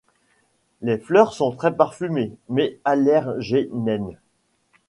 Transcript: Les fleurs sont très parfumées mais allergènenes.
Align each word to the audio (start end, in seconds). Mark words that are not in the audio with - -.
Les 0.81 0.97
fleurs 0.97 1.31
sont 1.35 1.51
très 1.55 1.75
parfumées 1.75 2.33
mais 2.49 2.79
allergènenes. 2.85 4.17